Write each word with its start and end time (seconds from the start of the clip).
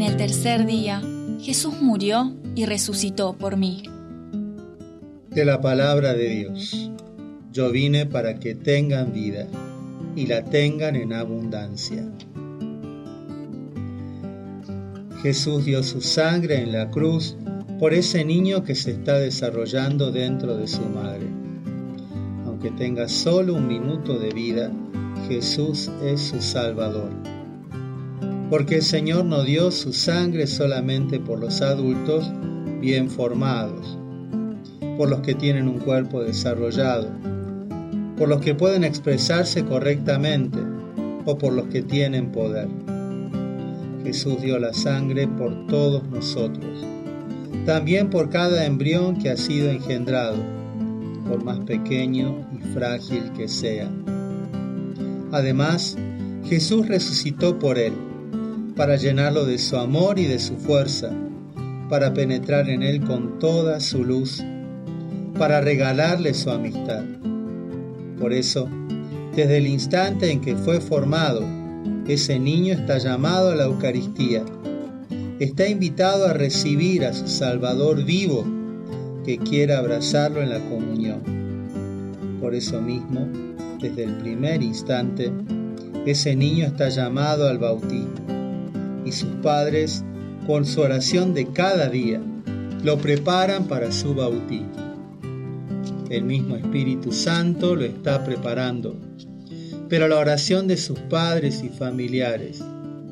En 0.00 0.06
el 0.06 0.16
tercer 0.16 0.64
día, 0.64 1.02
Jesús 1.42 1.74
murió 1.82 2.34
y 2.54 2.64
resucitó 2.64 3.34
por 3.34 3.58
mí. 3.58 3.82
De 5.28 5.44
la 5.44 5.60
palabra 5.60 6.14
de 6.14 6.26
Dios. 6.26 6.90
Yo 7.52 7.70
vine 7.70 8.06
para 8.06 8.40
que 8.40 8.54
tengan 8.54 9.12
vida 9.12 9.46
y 10.16 10.26
la 10.26 10.42
tengan 10.42 10.96
en 10.96 11.12
abundancia. 11.12 12.02
Jesús 15.22 15.66
dio 15.66 15.82
su 15.82 16.00
sangre 16.00 16.62
en 16.62 16.72
la 16.72 16.90
cruz 16.90 17.36
por 17.78 17.92
ese 17.92 18.24
niño 18.24 18.64
que 18.64 18.76
se 18.76 18.92
está 18.92 19.18
desarrollando 19.18 20.10
dentro 20.10 20.56
de 20.56 20.66
su 20.66 20.80
madre. 20.80 21.26
Aunque 22.46 22.70
tenga 22.70 23.06
solo 23.06 23.52
un 23.52 23.68
minuto 23.68 24.18
de 24.18 24.30
vida, 24.30 24.72
Jesús 25.28 25.90
es 26.02 26.22
su 26.22 26.40
Salvador. 26.40 27.39
Porque 28.50 28.74
el 28.74 28.82
Señor 28.82 29.24
no 29.26 29.44
dio 29.44 29.70
su 29.70 29.92
sangre 29.92 30.48
solamente 30.48 31.20
por 31.20 31.38
los 31.38 31.62
adultos 31.62 32.28
bien 32.80 33.08
formados, 33.08 33.96
por 34.96 35.08
los 35.08 35.20
que 35.20 35.36
tienen 35.36 35.68
un 35.68 35.78
cuerpo 35.78 36.20
desarrollado, 36.20 37.08
por 38.18 38.28
los 38.28 38.40
que 38.40 38.56
pueden 38.56 38.82
expresarse 38.82 39.64
correctamente 39.64 40.58
o 41.26 41.38
por 41.38 41.52
los 41.52 41.68
que 41.68 41.82
tienen 41.82 42.32
poder. 42.32 42.66
Jesús 44.02 44.42
dio 44.42 44.58
la 44.58 44.72
sangre 44.72 45.28
por 45.28 45.68
todos 45.68 46.02
nosotros, 46.08 46.84
también 47.66 48.10
por 48.10 48.30
cada 48.30 48.66
embrión 48.66 49.16
que 49.16 49.30
ha 49.30 49.36
sido 49.36 49.70
engendrado, 49.70 50.38
por 51.28 51.44
más 51.44 51.60
pequeño 51.60 52.48
y 52.58 52.74
frágil 52.74 53.30
que 53.36 53.46
sea. 53.46 53.88
Además, 55.30 55.96
Jesús 56.44 56.88
resucitó 56.88 57.56
por 57.56 57.78
él, 57.78 57.92
para 58.76 58.96
llenarlo 58.96 59.44
de 59.44 59.58
su 59.58 59.76
amor 59.76 60.18
y 60.18 60.26
de 60.26 60.38
su 60.38 60.56
fuerza, 60.56 61.10
para 61.88 62.14
penetrar 62.14 62.68
en 62.68 62.82
él 62.82 63.00
con 63.02 63.38
toda 63.38 63.80
su 63.80 64.04
luz, 64.04 64.42
para 65.38 65.60
regalarle 65.60 66.34
su 66.34 66.50
amistad. 66.50 67.04
Por 68.18 68.32
eso, 68.32 68.68
desde 69.34 69.58
el 69.58 69.66
instante 69.66 70.30
en 70.30 70.40
que 70.40 70.56
fue 70.56 70.80
formado, 70.80 71.44
ese 72.06 72.38
niño 72.38 72.74
está 72.74 72.98
llamado 72.98 73.50
a 73.50 73.54
la 73.54 73.64
Eucaristía. 73.64 74.44
Está 75.38 75.66
invitado 75.68 76.26
a 76.26 76.32
recibir 76.32 77.04
a 77.04 77.14
su 77.14 77.28
Salvador 77.28 78.04
vivo 78.04 78.44
que 79.24 79.38
quiera 79.38 79.78
abrazarlo 79.78 80.42
en 80.42 80.50
la 80.50 80.60
comunión. 80.60 81.22
Por 82.40 82.54
eso 82.54 82.80
mismo, 82.80 83.28
desde 83.80 84.04
el 84.04 84.16
primer 84.16 84.62
instante, 84.62 85.32
ese 86.04 86.36
niño 86.36 86.66
está 86.66 86.88
llamado 86.88 87.48
al 87.48 87.58
bautismo 87.58 88.29
y 89.04 89.12
sus 89.12 89.30
padres, 89.42 90.04
con 90.46 90.64
su 90.64 90.80
oración 90.80 91.34
de 91.34 91.46
cada 91.46 91.88
día, 91.88 92.20
lo 92.82 92.98
preparan 92.98 93.64
para 93.64 93.92
su 93.92 94.14
bautismo. 94.14 94.90
El 96.08 96.24
mismo 96.24 96.56
Espíritu 96.56 97.12
Santo 97.12 97.76
lo 97.76 97.84
está 97.84 98.24
preparando, 98.24 98.96
pero 99.88 100.08
la 100.08 100.18
oración 100.18 100.66
de 100.66 100.76
sus 100.76 100.98
padres 100.98 101.62
y 101.62 101.68
familiares 101.68 102.62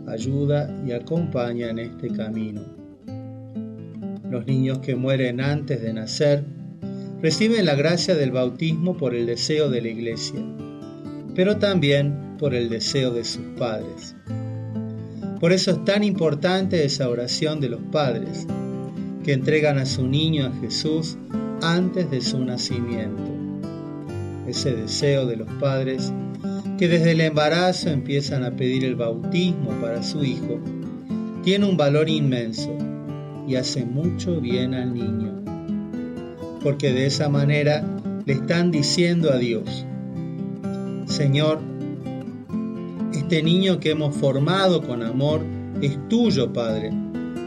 ayuda 0.09 0.75
y 0.86 0.92
acompaña 0.92 1.70
en 1.70 1.78
este 1.78 2.09
camino. 2.11 2.62
Los 4.31 4.47
niños 4.47 4.78
que 4.78 4.97
mueren 4.97 5.41
antes 5.41 5.81
de 5.81 5.92
nacer 5.92 6.44
reciben 7.22 7.66
la 7.66 7.75
gracia 7.75 8.14
del 8.14 8.31
bautismo 8.31 8.97
por 8.97 9.14
el 9.14 9.27
deseo 9.27 9.70
de 9.70 9.83
la 9.83 9.89
iglesia, 9.89 10.41
pero 11.34 11.59
también 11.59 12.36
por 12.39 12.55
el 12.55 12.69
deseo 12.69 13.12
de 13.12 13.25
sus 13.25 13.44
padres. 13.59 14.14
Por 15.41 15.53
eso 15.53 15.70
es 15.70 15.84
tan 15.84 16.03
importante 16.03 16.84
esa 16.84 17.08
oración 17.08 17.61
de 17.61 17.69
los 17.69 17.81
padres, 17.92 18.47
que 19.22 19.33
entregan 19.33 19.78
a 19.78 19.86
su 19.86 20.06
niño 20.06 20.47
a 20.47 20.61
Jesús 20.61 21.17
antes 21.62 22.11
de 22.11 22.20
su 22.20 22.44
nacimiento. 22.44 23.31
Ese 24.47 24.75
deseo 24.75 25.26
de 25.26 25.37
los 25.37 25.49
padres 25.60 26.12
que 26.78 26.88
desde 26.88 27.12
el 27.12 27.21
embarazo 27.21 27.91
empiezan 27.91 28.44
a 28.44 28.53
pedir 28.53 28.84
el 28.84 28.97
bautismo 28.97 29.71
para 29.81 30.03
su 30.03 30.25
hijo, 30.25 30.60
tiene 31.43 31.66
un 31.66 31.76
valor 31.76 32.09
inmenso 32.09 32.75
y 33.47 33.56
hace 33.56 33.84
mucho 33.84 34.41
bien 34.41 34.75
al 34.75 34.94
niño. 34.94 35.43
Porque 36.62 36.93
de 36.93 37.06
esa 37.06 37.28
manera 37.28 37.84
le 38.26 38.32
están 38.34 38.70
diciendo 38.70 39.32
a 39.32 39.38
Dios, 39.38 39.84
Señor, 41.06 41.60
este 43.28 43.43
niño 43.43 43.78
que 43.78 43.91
hemos 43.91 44.16
formado 44.16 44.81
con 44.81 45.03
amor 45.03 45.43
es 45.83 45.99
tuyo, 46.09 46.50
Padre. 46.50 46.91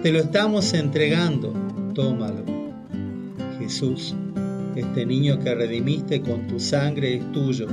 Te 0.03 0.12
lo 0.12 0.19
estamos 0.19 0.75
entregando. 0.75 1.56
Tómalo. 1.96 2.46
Jesús, 3.58 4.14
este 4.75 5.08
niño 5.08 5.40
que 5.40 5.56
redimiste 5.56 6.22
con 6.22 6.46
tu 6.46 6.59
sangre 6.59 7.16
es 7.16 7.31
tuyo. 7.31 7.66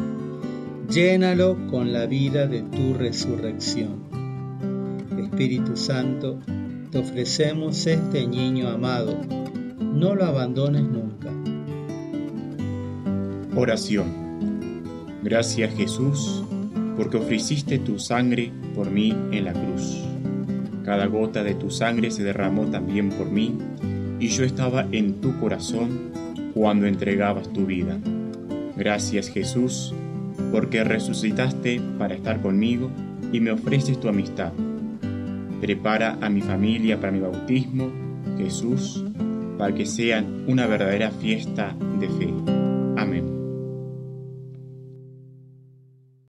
Llénalo 0.91 1.59
con 1.71 1.93
la 1.93 2.07
vida 2.07 2.47
de 2.47 2.63
tu 2.63 2.95
resurrección. 2.95 3.99
Espíritu 5.19 5.77
Santo, 5.77 6.39
te 6.91 6.97
ofrecemos 6.97 7.87
este 7.87 8.27
niño 8.27 8.69
amado. 8.69 9.19
No 9.81 10.15
lo 10.15 10.25
abandones 10.25 10.85
nunca. 10.85 11.31
Oración. 13.55 14.07
Gracias 15.23 15.75
Jesús 15.75 16.43
porque 16.99 17.17
ofreciste 17.17 17.79
tu 17.79 18.01
sangre 18.01 18.53
por 18.75 18.91
mí 18.91 19.15
en 19.31 19.45
la 19.45 19.53
cruz. 19.53 20.05
Cada 20.85 21.07
gota 21.07 21.45
de 21.45 21.55
tu 21.55 21.71
sangre 21.71 22.11
se 22.11 22.25
derramó 22.25 22.67
también 22.67 23.11
por 23.11 23.31
mí, 23.31 23.57
y 24.19 24.27
yo 24.29 24.43
estaba 24.43 24.85
en 24.91 25.21
tu 25.21 25.39
corazón 25.39 26.11
cuando 26.55 26.87
entregabas 26.87 27.53
tu 27.53 27.67
vida. 27.67 27.97
Gracias 28.77 29.29
Jesús, 29.31 29.95
porque 30.51 30.83
resucitaste 30.83 31.81
para 31.99 32.15
estar 32.15 32.43
conmigo 32.43 32.91
y 33.33 33.39
me 33.39 33.53
ofreces 33.53 34.01
tu 34.01 34.09
amistad. 34.09 34.53
Prepara 35.61 36.19
a 36.21 36.29
mi 36.29 36.41
familia 36.41 36.99
para 36.99 37.13
mi 37.13 37.21
bautismo, 37.21 37.93
Jesús, 38.37 39.05
para 39.57 39.73
que 39.73 39.87
sean 39.87 40.45
una 40.49 40.67
verdadera 40.67 41.13
fiesta 41.13 41.77
de 42.01 42.09
fe. 42.09 42.58